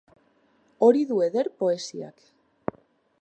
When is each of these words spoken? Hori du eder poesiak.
Hori 0.87 1.03
du 1.11 1.19
eder 1.27 1.49
poesiak. 1.65 2.25